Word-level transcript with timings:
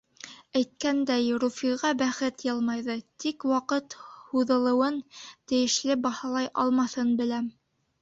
Әйткәндәй, 0.59 1.27
Руфийға 1.43 1.91
бәхет 1.99 2.47
йылмайҙы, 2.47 2.97
тик 3.25 3.47
ваҡыт 3.53 3.99
һуҙылыуын 4.33 5.01
тейешле 5.29 6.03
баһалай 6.11 6.53
алмаҫын 6.67 7.19
беләм. 7.25 7.57